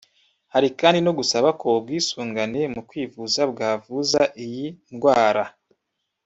[0.53, 5.43] Hari kandi no gusaba ko ubwisungane mu kwivuza bwavuza iyi ndwara